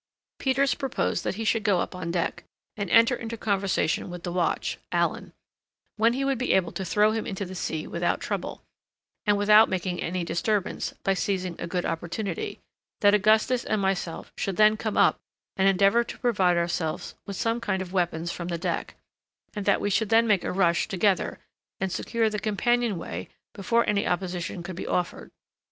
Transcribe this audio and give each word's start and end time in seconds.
Peters 0.39 0.73
proposed 0.73 1.23
that 1.23 1.35
he 1.35 1.43
should 1.43 1.63
go 1.63 1.79
up 1.79 1.93
on 1.93 2.09
deck, 2.09 2.43
and 2.75 2.89
enter 2.89 3.13
into 3.15 3.37
conversation 3.37 4.09
with 4.09 4.23
the 4.23 4.31
watch 4.31 4.79
(Allen), 4.91 5.31
when 5.95 6.13
he 6.13 6.25
would 6.25 6.39
be 6.39 6.53
able 6.53 6.71
to 6.71 6.83
throw 6.83 7.11
him 7.11 7.27
into 7.27 7.45
the 7.45 7.53
sea 7.53 7.85
without 7.85 8.19
trouble, 8.19 8.63
and 9.27 9.37
without 9.37 9.69
making 9.69 10.01
any 10.01 10.23
disturbance, 10.23 10.93
by 11.03 11.13
seizing 11.13 11.55
a 11.59 11.67
good 11.67 11.85
opportunity, 11.85 12.59
that 13.01 13.13
Augustus 13.13 13.63
and 13.63 13.79
myself 13.79 14.33
should 14.35 14.57
then 14.57 14.75
come 14.75 14.97
up, 14.97 15.19
and 15.55 15.69
endeavour 15.69 16.03
to 16.03 16.17
provide 16.17 16.57
ourselves 16.57 17.13
with 17.27 17.35
some 17.35 17.61
kind 17.61 17.79
of 17.79 17.93
weapons 17.93 18.31
from 18.31 18.47
the 18.47 18.57
deck, 18.57 18.95
and 19.55 19.67
that 19.67 19.79
we 19.79 19.91
should 19.91 20.09
then 20.09 20.25
make 20.25 20.43
a 20.43 20.51
rush 20.51 20.87
together, 20.87 21.37
and 21.79 21.91
secure 21.91 22.27
the 22.27 22.39
companion 22.39 22.97
way 22.97 23.29
before 23.53 23.87
any 23.87 24.07
opposition 24.07 24.63
could 24.63 24.75
be 24.75 24.87
offered. 24.87 25.29